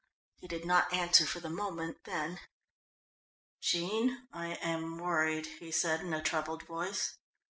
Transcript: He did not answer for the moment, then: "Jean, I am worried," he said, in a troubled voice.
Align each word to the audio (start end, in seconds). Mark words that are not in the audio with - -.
He 0.37 0.47
did 0.47 0.65
not 0.65 0.91
answer 0.91 1.27
for 1.27 1.41
the 1.41 1.49
moment, 1.51 2.05
then: 2.05 2.39
"Jean, 3.61 4.27
I 4.33 4.55
am 4.55 4.97
worried," 4.97 5.45
he 5.59 5.69
said, 5.71 6.01
in 6.01 6.11
a 6.11 6.23
troubled 6.23 6.63
voice. 6.63 7.17